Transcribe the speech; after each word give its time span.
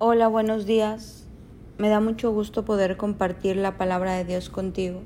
Hola, 0.00 0.28
buenos 0.28 0.64
días. 0.64 1.26
Me 1.76 1.88
da 1.88 1.98
mucho 1.98 2.30
gusto 2.30 2.64
poder 2.64 2.96
compartir 2.96 3.56
la 3.56 3.76
palabra 3.76 4.14
de 4.14 4.24
Dios 4.24 4.48
contigo. 4.48 5.00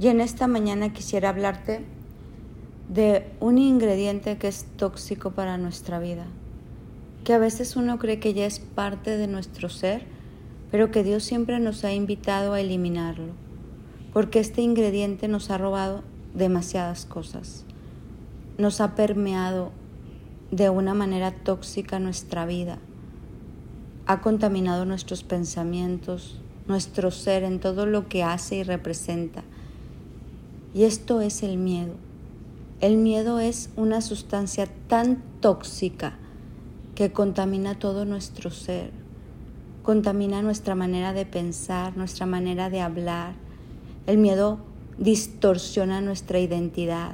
Y 0.00 0.08
en 0.08 0.22
esta 0.22 0.46
mañana 0.46 0.94
quisiera 0.94 1.28
hablarte 1.28 1.84
de 2.88 3.30
un 3.38 3.58
ingrediente 3.58 4.38
que 4.38 4.48
es 4.48 4.64
tóxico 4.78 5.32
para 5.32 5.58
nuestra 5.58 5.98
vida, 5.98 6.24
que 7.22 7.34
a 7.34 7.38
veces 7.38 7.76
uno 7.76 7.98
cree 7.98 8.18
que 8.18 8.32
ya 8.32 8.46
es 8.46 8.60
parte 8.60 9.18
de 9.18 9.26
nuestro 9.26 9.68
ser, 9.68 10.06
pero 10.70 10.90
que 10.90 11.04
Dios 11.04 11.22
siempre 11.22 11.60
nos 11.60 11.84
ha 11.84 11.92
invitado 11.92 12.54
a 12.54 12.62
eliminarlo, 12.62 13.34
porque 14.14 14.40
este 14.40 14.62
ingrediente 14.62 15.28
nos 15.28 15.50
ha 15.50 15.58
robado 15.58 16.02
demasiadas 16.32 17.04
cosas, 17.04 17.66
nos 18.56 18.80
ha 18.80 18.94
permeado 18.94 19.70
de 20.50 20.70
una 20.70 20.94
manera 20.94 21.30
tóxica 21.30 21.98
nuestra 21.98 22.46
vida 22.46 22.78
ha 24.06 24.20
contaminado 24.20 24.84
nuestros 24.84 25.22
pensamientos, 25.22 26.40
nuestro 26.66 27.10
ser 27.10 27.44
en 27.44 27.60
todo 27.60 27.86
lo 27.86 28.08
que 28.08 28.22
hace 28.22 28.56
y 28.56 28.62
representa. 28.62 29.42
Y 30.74 30.84
esto 30.84 31.20
es 31.20 31.42
el 31.42 31.56
miedo. 31.56 31.94
El 32.80 32.96
miedo 32.96 33.38
es 33.38 33.70
una 33.76 34.00
sustancia 34.00 34.68
tan 34.88 35.22
tóxica 35.40 36.14
que 36.94 37.12
contamina 37.12 37.78
todo 37.78 38.04
nuestro 38.04 38.50
ser, 38.50 38.90
contamina 39.82 40.42
nuestra 40.42 40.74
manera 40.74 41.12
de 41.12 41.24
pensar, 41.24 41.96
nuestra 41.96 42.26
manera 42.26 42.70
de 42.70 42.80
hablar. 42.80 43.34
El 44.06 44.18
miedo 44.18 44.58
distorsiona 44.98 46.00
nuestra 46.00 46.38
identidad, 46.40 47.12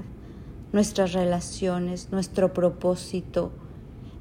nuestras 0.73 1.13
relaciones, 1.13 2.09
nuestro 2.13 2.53
propósito, 2.53 3.53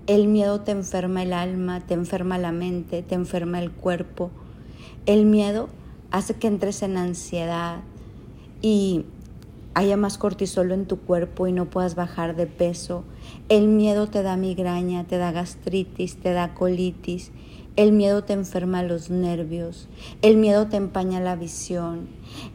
el 0.07 0.27
miedo 0.29 0.61
te 0.61 0.71
enferma 0.71 1.23
el 1.23 1.33
alma, 1.33 1.81
te 1.81 1.93
enferma 1.93 2.37
la 2.37 2.53
mente, 2.53 3.03
te 3.03 3.15
enferma 3.15 3.59
el 3.59 3.71
cuerpo. 3.71 4.31
El 5.05 5.25
miedo 5.25 5.67
hace 6.11 6.35
que 6.35 6.47
entres 6.47 6.81
en 6.81 6.95
ansiedad 6.95 7.81
y 8.61 9.03
haya 9.73 9.97
más 9.97 10.17
cortisol 10.17 10.71
en 10.71 10.85
tu 10.85 10.97
cuerpo 10.97 11.45
y 11.45 11.51
no 11.51 11.69
puedas 11.69 11.95
bajar 11.95 12.37
de 12.37 12.47
peso. 12.47 13.03
El 13.49 13.67
miedo 13.67 14.07
te 14.07 14.23
da 14.23 14.37
migraña, 14.37 15.03
te 15.03 15.17
da 15.17 15.33
gastritis, 15.33 16.15
te 16.15 16.31
da 16.31 16.53
colitis. 16.53 17.31
El 17.75 17.91
miedo 17.91 18.23
te 18.23 18.31
enferma 18.31 18.83
los 18.83 19.09
nervios. 19.09 19.89
El 20.21 20.37
miedo 20.37 20.67
te 20.67 20.77
empaña 20.77 21.19
la 21.19 21.35
visión. 21.35 22.07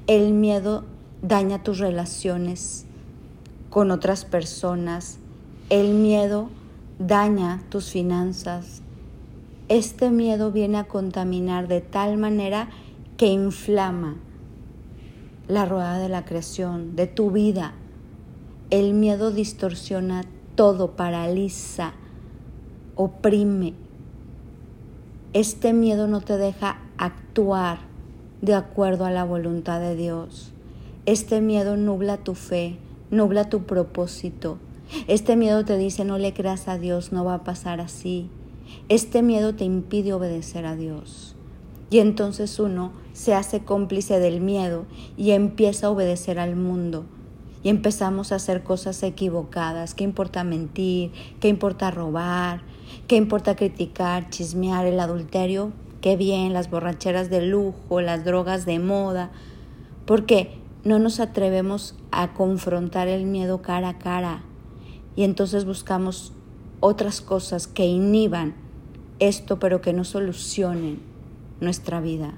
El 0.06 0.32
miedo 0.32 0.84
daña 1.20 1.62
tus 1.62 1.78
relaciones 1.78 2.86
con 3.68 3.90
otras 3.90 4.24
personas. 4.24 5.18
El 5.68 5.92
miedo 5.92 6.48
daña 6.98 7.62
tus 7.68 7.90
finanzas. 7.90 8.82
Este 9.68 10.10
miedo 10.10 10.52
viene 10.52 10.78
a 10.78 10.84
contaminar 10.84 11.68
de 11.68 11.80
tal 11.80 12.16
manera 12.16 12.68
que 13.16 13.26
inflama 13.26 14.16
la 15.48 15.64
rueda 15.66 15.98
de 15.98 16.08
la 16.08 16.24
creación, 16.24 16.96
de 16.96 17.06
tu 17.06 17.30
vida. 17.30 17.74
El 18.70 18.94
miedo 18.94 19.30
distorsiona 19.30 20.24
todo, 20.54 20.92
paraliza, 20.92 21.92
oprime. 22.94 23.74
Este 25.32 25.72
miedo 25.72 26.08
no 26.08 26.20
te 26.20 26.36
deja 26.36 26.78
actuar 26.98 27.78
de 28.42 28.54
acuerdo 28.54 29.04
a 29.04 29.10
la 29.10 29.24
voluntad 29.24 29.80
de 29.80 29.96
Dios. 29.96 30.52
Este 31.06 31.40
miedo 31.40 31.76
nubla 31.76 32.18
tu 32.18 32.34
fe, 32.34 32.76
nubla 33.10 33.48
tu 33.48 33.64
propósito, 33.64 34.58
este 35.08 35.36
miedo 35.36 35.64
te 35.64 35.78
dice 35.78 36.04
no 36.04 36.18
le 36.18 36.34
creas 36.34 36.68
a 36.68 36.78
Dios, 36.78 37.12
no 37.12 37.24
va 37.24 37.34
a 37.34 37.44
pasar 37.44 37.80
así. 37.80 38.28
Este 38.88 39.22
miedo 39.22 39.54
te 39.54 39.64
impide 39.64 40.12
obedecer 40.12 40.66
a 40.66 40.76
Dios. 40.76 41.34
Y 41.90 41.98
entonces 41.98 42.58
uno 42.58 42.92
se 43.12 43.34
hace 43.34 43.60
cómplice 43.60 44.18
del 44.18 44.40
miedo 44.40 44.86
y 45.16 45.32
empieza 45.32 45.86
a 45.86 45.90
obedecer 45.90 46.38
al 46.38 46.56
mundo. 46.56 47.04
Y 47.62 47.68
empezamos 47.68 48.32
a 48.32 48.36
hacer 48.36 48.62
cosas 48.64 49.02
equivocadas. 49.02 49.94
¿Qué 49.94 50.04
importa 50.04 50.44
mentir? 50.44 51.12
¿Qué 51.40 51.48
importa 51.48 51.90
robar? 51.90 52.62
¿Qué 53.06 53.16
importa 53.16 53.56
criticar, 53.56 54.30
chismear 54.30 54.86
el 54.86 55.00
adulterio? 55.00 55.72
Qué 56.00 56.16
bien, 56.16 56.52
las 56.52 56.70
borracheras 56.70 57.30
de 57.30 57.42
lujo, 57.42 58.00
las 58.00 58.24
drogas 58.24 58.66
de 58.66 58.78
moda. 58.78 59.30
Porque 60.06 60.58
no 60.84 60.98
nos 60.98 61.20
atrevemos 61.20 61.94
a 62.10 62.34
confrontar 62.34 63.08
el 63.08 63.24
miedo 63.24 63.62
cara 63.62 63.90
a 63.90 63.98
cara 63.98 64.42
y 65.16 65.24
entonces 65.24 65.64
buscamos 65.64 66.32
otras 66.80 67.20
cosas 67.20 67.66
que 67.66 67.86
inhiban 67.86 68.54
esto, 69.18 69.58
pero 69.58 69.80
que 69.80 69.92
no 69.92 70.04
solucionen 70.04 71.00
nuestra 71.60 72.00
vida. 72.00 72.34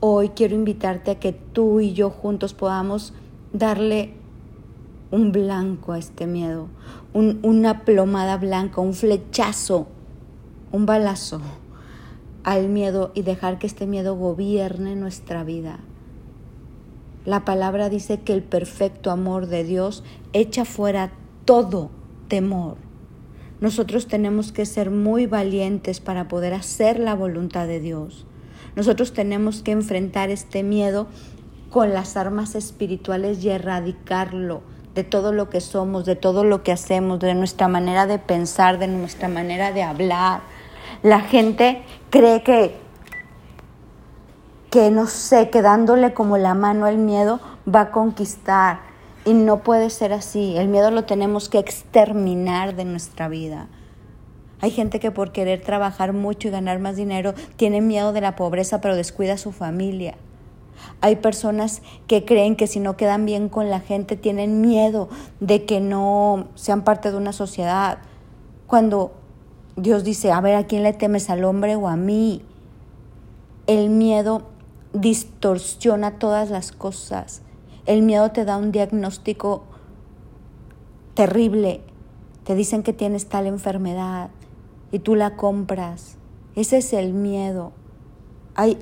Hoy 0.00 0.30
quiero 0.30 0.54
invitarte 0.54 1.12
a 1.12 1.20
que 1.20 1.32
tú 1.32 1.80
y 1.80 1.92
yo 1.92 2.10
juntos 2.10 2.54
podamos 2.54 3.14
darle 3.52 4.14
un 5.10 5.30
blanco 5.32 5.92
a 5.92 5.98
este 5.98 6.26
miedo, 6.26 6.68
una 7.12 7.84
plomada 7.84 8.36
blanca, 8.36 8.80
un 8.80 8.94
flechazo, 8.94 9.86
un 10.72 10.86
balazo 10.86 11.40
al 12.42 12.68
miedo 12.68 13.12
y 13.14 13.22
dejar 13.22 13.58
que 13.58 13.66
este 13.66 13.86
miedo 13.86 14.16
gobierne 14.16 14.96
nuestra 14.96 15.44
vida. 15.44 15.78
La 17.24 17.44
palabra 17.44 17.88
dice 17.88 18.20
que 18.20 18.34
el 18.34 18.42
perfecto 18.42 19.10
amor 19.10 19.46
de 19.46 19.64
Dios 19.64 20.02
echa 20.32 20.64
fuera 20.64 21.12
todo 21.44 21.90
temor. 22.28 22.76
Nosotros 23.60 24.08
tenemos 24.08 24.52
que 24.52 24.66
ser 24.66 24.90
muy 24.90 25.26
valientes 25.26 26.00
para 26.00 26.28
poder 26.28 26.54
hacer 26.54 26.98
la 26.98 27.14
voluntad 27.14 27.66
de 27.66 27.80
Dios. 27.80 28.26
Nosotros 28.76 29.12
tenemos 29.12 29.62
que 29.62 29.72
enfrentar 29.72 30.30
este 30.30 30.62
miedo 30.62 31.06
con 31.70 31.92
las 31.92 32.16
armas 32.16 32.54
espirituales 32.54 33.42
y 33.44 33.50
erradicarlo 33.50 34.62
de 34.94 35.04
todo 35.04 35.32
lo 35.32 35.50
que 35.50 35.60
somos, 35.60 36.04
de 36.04 36.16
todo 36.16 36.44
lo 36.44 36.62
que 36.62 36.72
hacemos, 36.72 37.18
de 37.18 37.34
nuestra 37.34 37.68
manera 37.68 38.06
de 38.06 38.18
pensar, 38.18 38.78
de 38.78 38.88
nuestra 38.88 39.28
manera 39.28 39.72
de 39.72 39.82
hablar. 39.82 40.40
La 41.02 41.20
gente 41.20 41.82
cree 42.10 42.42
que, 42.42 42.76
que 44.70 44.90
no 44.90 45.06
sé, 45.06 45.50
que 45.50 45.62
dándole 45.62 46.14
como 46.14 46.38
la 46.38 46.54
mano 46.54 46.86
al 46.86 46.98
miedo 46.98 47.40
va 47.72 47.82
a 47.82 47.90
conquistar 47.90 48.93
y 49.24 49.34
no 49.34 49.62
puede 49.62 49.90
ser 49.90 50.12
así. 50.12 50.56
El 50.56 50.68
miedo 50.68 50.90
lo 50.90 51.04
tenemos 51.04 51.48
que 51.48 51.58
exterminar 51.58 52.76
de 52.76 52.84
nuestra 52.84 53.28
vida. 53.28 53.68
Hay 54.60 54.70
gente 54.70 55.00
que 55.00 55.10
por 55.10 55.32
querer 55.32 55.60
trabajar 55.60 56.12
mucho 56.12 56.48
y 56.48 56.50
ganar 56.50 56.78
más 56.78 56.96
dinero 56.96 57.34
tiene 57.56 57.80
miedo 57.80 58.12
de 58.12 58.20
la 58.20 58.36
pobreza 58.36 58.80
pero 58.80 58.96
descuida 58.96 59.34
a 59.34 59.38
su 59.38 59.52
familia. 59.52 60.14
Hay 61.00 61.16
personas 61.16 61.82
que 62.06 62.24
creen 62.24 62.56
que 62.56 62.66
si 62.66 62.80
no 62.80 62.96
quedan 62.96 63.26
bien 63.26 63.48
con 63.48 63.70
la 63.70 63.80
gente 63.80 64.16
tienen 64.16 64.60
miedo 64.60 65.08
de 65.40 65.64
que 65.64 65.80
no 65.80 66.48
sean 66.54 66.82
parte 66.82 67.10
de 67.10 67.16
una 67.16 67.32
sociedad. 67.32 67.98
Cuando 68.66 69.12
Dios 69.76 70.04
dice, 70.04 70.32
a 70.32 70.40
ver, 70.40 70.54
¿a 70.56 70.66
quién 70.66 70.82
le 70.82 70.92
temes 70.92 71.30
al 71.30 71.44
hombre 71.44 71.76
o 71.76 71.88
a 71.88 71.96
mí? 71.96 72.42
El 73.66 73.90
miedo 73.90 74.42
distorsiona 74.92 76.18
todas 76.18 76.50
las 76.50 76.72
cosas. 76.72 77.42
El 77.86 78.02
miedo 78.02 78.30
te 78.30 78.46
da 78.46 78.56
un 78.56 78.72
diagnóstico 78.72 79.64
terrible. 81.12 81.82
Te 82.44 82.54
dicen 82.54 82.82
que 82.82 82.92
tienes 82.94 83.26
tal 83.26 83.46
enfermedad 83.46 84.30
y 84.90 85.00
tú 85.00 85.14
la 85.14 85.36
compras. 85.36 86.16
Ese 86.54 86.78
es 86.78 86.92
el 86.94 87.12
miedo. 87.12 87.72
Hay 88.54 88.78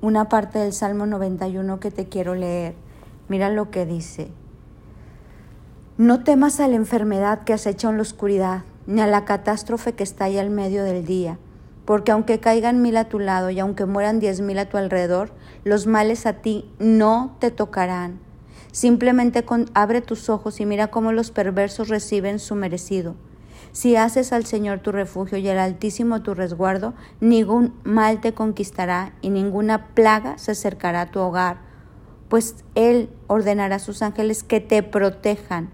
una 0.00 0.28
parte 0.28 0.58
del 0.58 0.72
Salmo 0.72 1.06
91 1.06 1.80
que 1.80 1.90
te 1.90 2.08
quiero 2.08 2.34
leer. 2.34 2.74
Mira 3.28 3.48
lo 3.48 3.70
que 3.70 3.86
dice. 3.86 4.28
No 5.96 6.22
temas 6.22 6.60
a 6.60 6.68
la 6.68 6.76
enfermedad 6.76 7.44
que 7.44 7.54
has 7.54 7.66
hecho 7.66 7.88
en 7.88 7.96
la 7.96 8.02
oscuridad, 8.02 8.64
ni 8.86 9.00
a 9.00 9.06
la 9.06 9.24
catástrofe 9.24 9.94
que 9.94 10.02
está 10.02 10.24
ahí 10.24 10.38
al 10.38 10.50
medio 10.50 10.84
del 10.84 11.04
día, 11.04 11.38
porque 11.84 12.12
aunque 12.12 12.40
caigan 12.40 12.82
mil 12.82 12.96
a 12.96 13.08
tu 13.08 13.18
lado 13.18 13.50
y 13.50 13.60
aunque 13.60 13.86
mueran 13.86 14.20
diez 14.20 14.40
mil 14.40 14.58
a 14.58 14.68
tu 14.68 14.76
alrededor, 14.76 15.30
los 15.62 15.86
males 15.86 16.26
a 16.26 16.34
ti 16.34 16.70
no 16.78 17.36
te 17.38 17.50
tocarán. 17.50 18.18
Simplemente 18.72 19.44
abre 19.74 20.00
tus 20.00 20.28
ojos 20.28 20.60
y 20.60 20.66
mira 20.66 20.88
cómo 20.88 21.12
los 21.12 21.30
perversos 21.30 21.88
reciben 21.88 22.38
su 22.38 22.54
merecido. 22.54 23.14
Si 23.72 23.96
haces 23.96 24.32
al 24.32 24.46
Señor 24.46 24.80
tu 24.80 24.92
refugio 24.92 25.38
y 25.38 25.48
al 25.48 25.58
Altísimo 25.58 26.22
tu 26.22 26.34
resguardo, 26.34 26.94
ningún 27.20 27.74
mal 27.82 28.20
te 28.20 28.32
conquistará 28.32 29.14
y 29.20 29.30
ninguna 29.30 29.88
plaga 29.94 30.38
se 30.38 30.52
acercará 30.52 31.02
a 31.02 31.10
tu 31.10 31.20
hogar, 31.20 31.58
pues 32.28 32.64
Él 32.74 33.10
ordenará 33.26 33.76
a 33.76 33.80
sus 33.80 34.02
ángeles 34.02 34.44
que 34.44 34.60
te 34.60 34.82
protejan 34.82 35.70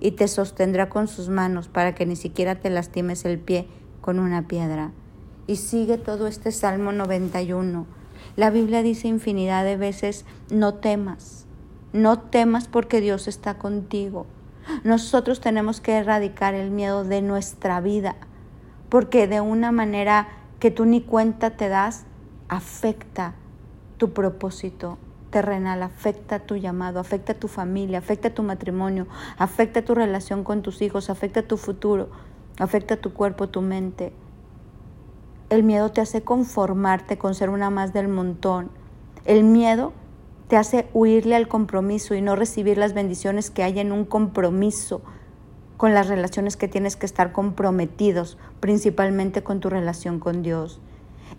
y 0.00 0.12
te 0.12 0.28
sostendrá 0.28 0.88
con 0.88 1.08
sus 1.08 1.28
manos 1.28 1.68
para 1.68 1.94
que 1.94 2.06
ni 2.06 2.16
siquiera 2.16 2.56
te 2.56 2.70
lastimes 2.70 3.24
el 3.24 3.38
pie 3.38 3.68
con 4.00 4.18
una 4.18 4.46
piedra. 4.46 4.92
Y 5.46 5.56
sigue 5.56 5.98
todo 5.98 6.26
este 6.26 6.52
Salmo 6.52 6.92
91. 6.92 7.86
La 8.36 8.50
Biblia 8.50 8.82
dice 8.82 9.08
infinidad 9.08 9.64
de 9.64 9.76
veces, 9.76 10.24
no 10.50 10.74
temas, 10.74 11.46
no 11.92 12.18
temas 12.18 12.68
porque 12.68 13.00
Dios 13.00 13.28
está 13.28 13.58
contigo. 13.58 14.26
Nosotros 14.84 15.40
tenemos 15.40 15.80
que 15.80 15.96
erradicar 15.96 16.54
el 16.54 16.70
miedo 16.70 17.04
de 17.04 17.22
nuestra 17.22 17.80
vida, 17.80 18.16
porque 18.88 19.26
de 19.26 19.40
una 19.40 19.72
manera 19.72 20.28
que 20.58 20.70
tú 20.70 20.84
ni 20.84 21.00
cuenta 21.00 21.56
te 21.56 21.68
das, 21.68 22.04
afecta 22.48 23.34
tu 23.96 24.12
propósito 24.12 24.98
terrenal, 25.30 25.82
afecta 25.82 26.40
tu 26.40 26.56
llamado, 26.56 27.00
afecta 27.00 27.34
tu 27.34 27.48
familia, 27.48 27.98
afecta 27.98 28.30
tu 28.30 28.42
matrimonio, 28.42 29.06
afecta 29.38 29.82
tu 29.82 29.94
relación 29.94 30.44
con 30.44 30.62
tus 30.62 30.82
hijos, 30.82 31.08
afecta 31.08 31.42
tu 31.42 31.56
futuro, 31.56 32.10
afecta 32.58 32.96
tu 32.96 33.12
cuerpo, 33.12 33.48
tu 33.48 33.62
mente. 33.62 34.12
El 35.48 35.62
miedo 35.62 35.90
te 35.90 36.00
hace 36.00 36.22
conformarte 36.22 37.18
con 37.18 37.34
ser 37.34 37.50
una 37.50 37.70
más 37.70 37.92
del 37.92 38.08
montón. 38.08 38.70
El 39.24 39.44
miedo 39.44 39.92
te 40.50 40.56
hace 40.56 40.88
huirle 40.92 41.36
al 41.36 41.46
compromiso 41.46 42.16
y 42.16 42.22
no 42.22 42.34
recibir 42.34 42.76
las 42.76 42.92
bendiciones 42.92 43.50
que 43.50 43.62
hay 43.62 43.78
en 43.78 43.92
un 43.92 44.04
compromiso 44.04 45.00
con 45.76 45.94
las 45.94 46.08
relaciones 46.08 46.56
que 46.56 46.66
tienes 46.66 46.96
que 46.96 47.06
estar 47.06 47.30
comprometidos, 47.30 48.36
principalmente 48.58 49.44
con 49.44 49.60
tu 49.60 49.70
relación 49.70 50.18
con 50.18 50.42
Dios. 50.42 50.80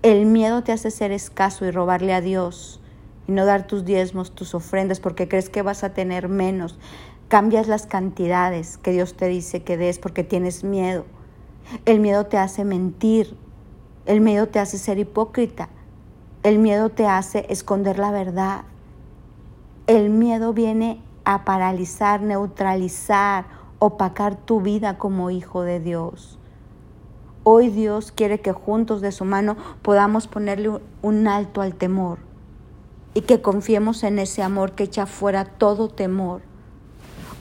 El 0.01 0.27
miedo 0.27 0.63
te 0.63 0.71
hace 0.71 0.91
ser 0.91 1.11
escaso 1.11 1.65
y 1.65 1.71
robarle 1.71 2.13
a 2.13 2.21
Dios 2.21 2.79
y 3.27 3.33
no 3.33 3.43
dar 3.43 3.67
tus 3.67 3.83
diezmos, 3.83 4.31
tus 4.31 4.55
ofrendas, 4.55 5.01
porque 5.01 5.27
crees 5.27 5.49
que 5.49 5.61
vas 5.61 5.83
a 5.83 5.93
tener 5.93 6.29
menos. 6.29 6.79
Cambias 7.27 7.67
las 7.67 7.87
cantidades 7.87 8.77
que 8.77 8.93
Dios 8.93 9.17
te 9.17 9.27
dice 9.27 9.61
que 9.61 9.75
des 9.75 9.99
porque 9.99 10.23
tienes 10.23 10.63
miedo. 10.63 11.03
El 11.83 11.99
miedo 11.99 12.27
te 12.27 12.37
hace 12.37 12.63
mentir. 12.63 13.35
El 14.05 14.21
miedo 14.21 14.47
te 14.47 14.59
hace 14.59 14.77
ser 14.77 14.99
hipócrita. 14.99 15.67
El 16.43 16.59
miedo 16.59 16.87
te 16.87 17.07
hace 17.07 17.45
esconder 17.49 17.99
la 17.99 18.11
verdad. 18.11 18.63
El 19.91 20.09
miedo 20.09 20.53
viene 20.53 21.01
a 21.25 21.43
paralizar, 21.43 22.21
neutralizar, 22.21 23.47
opacar 23.77 24.38
tu 24.38 24.61
vida 24.61 24.97
como 24.97 25.31
hijo 25.31 25.63
de 25.63 25.81
Dios. 25.81 26.39
Hoy 27.43 27.67
Dios 27.67 28.13
quiere 28.13 28.39
que 28.39 28.53
juntos 28.53 29.01
de 29.01 29.11
su 29.11 29.25
mano 29.25 29.57
podamos 29.81 30.29
ponerle 30.29 30.79
un 31.01 31.27
alto 31.27 31.59
al 31.59 31.75
temor 31.75 32.19
y 33.13 33.23
que 33.23 33.41
confiemos 33.41 34.03
en 34.03 34.19
ese 34.19 34.41
amor 34.41 34.75
que 34.75 34.83
echa 34.83 35.05
fuera 35.05 35.43
todo 35.43 35.89
temor. 35.89 36.41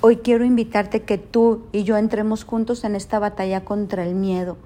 Hoy 0.00 0.16
quiero 0.16 0.44
invitarte 0.44 1.02
que 1.02 1.18
tú 1.18 1.62
y 1.70 1.84
yo 1.84 1.98
entremos 1.98 2.42
juntos 2.42 2.82
en 2.82 2.96
esta 2.96 3.20
batalla 3.20 3.64
contra 3.64 4.04
el 4.04 4.16
miedo 4.16 4.56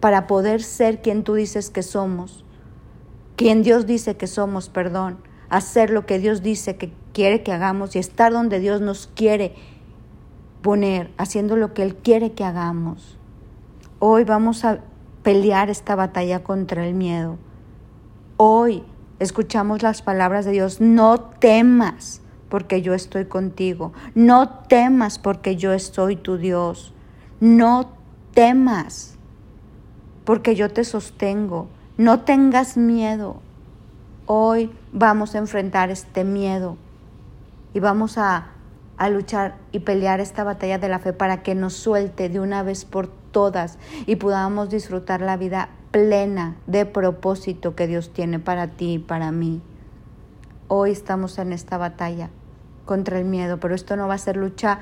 para 0.00 0.26
poder 0.26 0.64
ser 0.64 1.00
quien 1.00 1.22
tú 1.22 1.34
dices 1.34 1.70
que 1.70 1.84
somos, 1.84 2.44
quien 3.36 3.62
Dios 3.62 3.86
dice 3.86 4.16
que 4.16 4.26
somos, 4.26 4.68
perdón, 4.68 5.29
hacer 5.50 5.90
lo 5.90 6.06
que 6.06 6.18
Dios 6.18 6.42
dice 6.42 6.76
que 6.76 6.92
quiere 7.12 7.42
que 7.42 7.52
hagamos 7.52 7.94
y 7.96 7.98
estar 7.98 8.32
donde 8.32 8.60
Dios 8.60 8.80
nos 8.80 9.08
quiere 9.08 9.54
poner, 10.62 11.10
haciendo 11.18 11.56
lo 11.56 11.74
que 11.74 11.82
Él 11.82 11.96
quiere 11.96 12.32
que 12.32 12.44
hagamos. 12.44 13.18
Hoy 13.98 14.24
vamos 14.24 14.64
a 14.64 14.80
pelear 15.22 15.68
esta 15.68 15.96
batalla 15.96 16.42
contra 16.42 16.86
el 16.86 16.94
miedo. 16.94 17.36
Hoy 18.36 18.84
escuchamos 19.18 19.82
las 19.82 20.02
palabras 20.02 20.44
de 20.44 20.52
Dios, 20.52 20.80
no 20.80 21.18
temas 21.18 22.22
porque 22.48 22.80
yo 22.82 22.94
estoy 22.94 23.26
contigo, 23.26 23.92
no 24.14 24.48
temas 24.48 25.18
porque 25.18 25.56
yo 25.56 25.78
soy 25.78 26.16
tu 26.16 26.36
Dios, 26.36 26.94
no 27.40 27.92
temas 28.32 29.18
porque 30.24 30.54
yo 30.54 30.70
te 30.70 30.84
sostengo, 30.84 31.68
no 31.96 32.20
tengas 32.20 32.76
miedo. 32.76 33.40
Hoy 34.26 34.70
vamos 34.92 35.34
a 35.34 35.38
enfrentar 35.38 35.90
este 35.90 36.24
miedo 36.24 36.76
y 37.72 37.80
vamos 37.80 38.18
a, 38.18 38.48
a 38.96 39.08
luchar 39.08 39.56
y 39.72 39.80
pelear 39.80 40.20
esta 40.20 40.44
batalla 40.44 40.78
de 40.78 40.88
la 40.88 40.98
fe 40.98 41.12
para 41.12 41.42
que 41.42 41.54
nos 41.54 41.74
suelte 41.74 42.28
de 42.28 42.40
una 42.40 42.62
vez 42.62 42.84
por 42.84 43.08
todas 43.08 43.78
y 44.06 44.16
podamos 44.16 44.70
disfrutar 44.70 45.20
la 45.20 45.36
vida 45.36 45.70
plena 45.90 46.56
de 46.66 46.86
propósito 46.86 47.74
que 47.74 47.86
Dios 47.86 48.12
tiene 48.12 48.38
para 48.38 48.68
ti 48.68 48.94
y 48.94 48.98
para 48.98 49.32
mí. 49.32 49.62
Hoy 50.68 50.92
estamos 50.92 51.38
en 51.38 51.52
esta 51.52 51.78
batalla 51.78 52.30
contra 52.84 53.18
el 53.18 53.24
miedo, 53.24 53.58
pero 53.60 53.74
esto 53.74 53.96
no 53.96 54.08
va 54.08 54.14
a 54.14 54.18
ser 54.18 54.36
lucha 54.36 54.80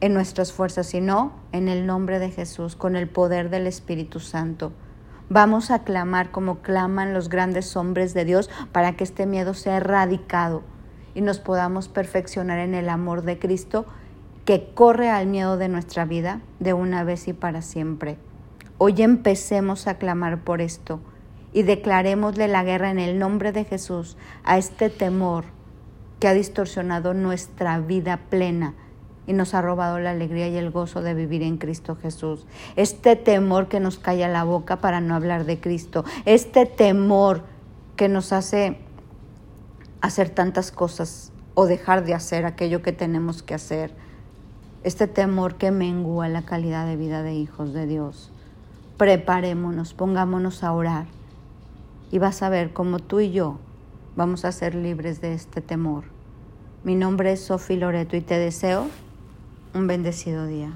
en 0.00 0.14
nuestras 0.14 0.52
fuerzas, 0.52 0.86
sino 0.86 1.32
en 1.52 1.68
el 1.68 1.86
nombre 1.86 2.18
de 2.18 2.30
Jesús, 2.30 2.74
con 2.74 2.96
el 2.96 3.08
poder 3.08 3.50
del 3.50 3.68
Espíritu 3.68 4.18
Santo. 4.18 4.72
Vamos 5.34 5.70
a 5.70 5.82
clamar 5.82 6.30
como 6.30 6.58
claman 6.58 7.14
los 7.14 7.30
grandes 7.30 7.74
hombres 7.74 8.12
de 8.12 8.26
Dios 8.26 8.50
para 8.70 8.96
que 8.98 9.04
este 9.04 9.24
miedo 9.24 9.54
sea 9.54 9.78
erradicado 9.78 10.62
y 11.14 11.22
nos 11.22 11.40
podamos 11.40 11.88
perfeccionar 11.88 12.58
en 12.58 12.74
el 12.74 12.90
amor 12.90 13.22
de 13.22 13.38
Cristo 13.38 13.86
que 14.44 14.74
corre 14.74 15.08
al 15.08 15.26
miedo 15.26 15.56
de 15.56 15.70
nuestra 15.70 16.04
vida 16.04 16.42
de 16.60 16.74
una 16.74 17.02
vez 17.02 17.28
y 17.28 17.32
para 17.32 17.62
siempre. 17.62 18.18
Hoy 18.76 19.00
empecemos 19.00 19.86
a 19.86 19.96
clamar 19.96 20.44
por 20.44 20.60
esto 20.60 21.00
y 21.54 21.62
declarémosle 21.62 22.46
la 22.46 22.62
guerra 22.62 22.90
en 22.90 22.98
el 22.98 23.18
nombre 23.18 23.52
de 23.52 23.64
Jesús 23.64 24.18
a 24.44 24.58
este 24.58 24.90
temor 24.90 25.46
que 26.20 26.28
ha 26.28 26.34
distorsionado 26.34 27.14
nuestra 27.14 27.78
vida 27.78 28.20
plena 28.28 28.74
y 29.26 29.32
nos 29.32 29.54
ha 29.54 29.62
robado 29.62 29.98
la 29.98 30.10
alegría 30.10 30.48
y 30.48 30.56
el 30.56 30.70
gozo 30.70 31.02
de 31.02 31.14
vivir 31.14 31.42
en 31.42 31.58
Cristo 31.58 31.96
Jesús. 31.96 32.46
Este 32.76 33.16
temor 33.16 33.68
que 33.68 33.80
nos 33.80 33.98
calla 33.98 34.28
la 34.28 34.44
boca 34.44 34.80
para 34.80 35.00
no 35.00 35.14
hablar 35.14 35.44
de 35.44 35.60
Cristo. 35.60 36.04
Este 36.24 36.66
temor 36.66 37.42
que 37.96 38.08
nos 38.08 38.32
hace 38.32 38.78
hacer 40.00 40.30
tantas 40.30 40.72
cosas 40.72 41.32
o 41.54 41.66
dejar 41.66 42.04
de 42.04 42.14
hacer 42.14 42.44
aquello 42.46 42.82
que 42.82 42.92
tenemos 42.92 43.42
que 43.42 43.54
hacer 43.54 43.94
este 44.84 45.06
temor 45.06 45.56
que 45.56 45.70
mengua 45.70 46.28
la 46.28 46.42
calidad 46.42 46.86
de 46.86 46.96
vida 46.96 47.22
de 47.22 47.34
hijos 47.34 47.72
de 47.72 47.86
Dios. 47.86 48.32
Preparémonos, 48.96 49.94
pongámonos 49.94 50.64
a 50.64 50.72
orar 50.72 51.06
y 52.10 52.18
vas 52.18 52.42
a 52.42 52.48
ver 52.48 52.72
cómo 52.72 52.98
tú 52.98 53.20
y 53.20 53.30
yo 53.30 53.58
vamos 54.16 54.44
a 54.44 54.52
ser 54.52 54.74
libres 54.74 55.20
de 55.20 55.34
este 55.34 55.60
temor. 55.60 56.04
Mi 56.84 56.94
nombre 56.94 57.32
es 57.32 57.44
Sofi 57.44 57.76
Loreto 57.76 58.16
y 58.16 58.20
te 58.20 58.38
deseo 58.38 58.88
un 59.74 59.86
bendecido 59.86 60.46
día. 60.46 60.72